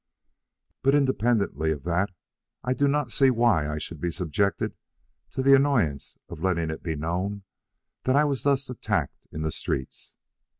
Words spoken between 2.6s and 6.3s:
I do not see why I should be subjected to the annoyance